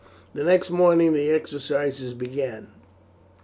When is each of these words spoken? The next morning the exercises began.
The 0.33 0.43
next 0.43 0.71
morning 0.71 1.13
the 1.13 1.29
exercises 1.29 2.15
began. 2.15 2.69